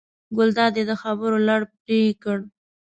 ګلداد 0.35 0.73
یې 0.79 0.83
د 0.89 0.91
خبرو 1.01 1.37
لړ 1.47 1.61
پرې 1.73 1.99
کړ. 2.23 2.37